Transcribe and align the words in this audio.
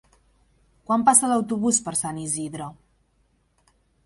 Quan 0.87 1.03
passa 1.09 1.29
l'autobús 1.31 1.83
per 1.89 1.93
Sant 2.01 2.19
Isidre? 2.25 2.71